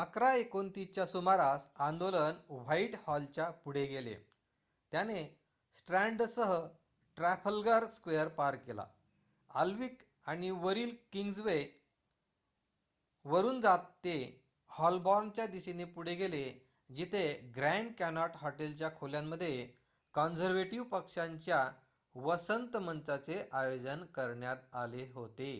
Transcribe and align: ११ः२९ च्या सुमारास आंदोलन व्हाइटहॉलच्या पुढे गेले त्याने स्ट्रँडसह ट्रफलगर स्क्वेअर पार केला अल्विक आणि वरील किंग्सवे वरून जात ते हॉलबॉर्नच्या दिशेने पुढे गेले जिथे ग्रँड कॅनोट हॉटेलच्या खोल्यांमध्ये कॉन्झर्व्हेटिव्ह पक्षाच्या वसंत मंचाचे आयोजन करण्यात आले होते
११ः२९ 0.00 0.84
च्या 0.94 1.04
सुमारास 1.06 1.66
आंदोलन 1.76 2.36
व्हाइटहॉलच्या 2.48 3.48
पुढे 3.64 3.84
गेले 3.86 4.14
त्याने 4.92 5.24
स्ट्रँडसह 5.74 6.52
ट्रफलगर 7.16 7.84
स्क्वेअर 7.84 8.28
पार 8.28 8.56
केला 8.56 8.86
अल्विक 9.50 10.02
आणि 10.26 10.50
वरील 10.50 10.94
किंग्सवे 11.12 11.58
वरून 13.24 13.60
जात 13.60 13.90
ते 14.04 14.16
हॉलबॉर्नच्या 14.70 15.46
दिशेने 15.46 15.84
पुढे 15.84 16.14
गेले 16.14 16.44
जिथे 16.90 17.32
ग्रँड 17.56 17.92
कॅनोट 17.98 18.36
हॉटेलच्या 18.36 18.90
खोल्यांमध्ये 18.96 19.66
कॉन्झर्व्हेटिव्ह 20.14 20.86
पक्षाच्या 20.88 21.70
वसंत 22.14 22.76
मंचाचे 22.76 23.48
आयोजन 23.52 24.04
करण्यात 24.04 24.74
आले 24.74 25.10
होते 25.14 25.52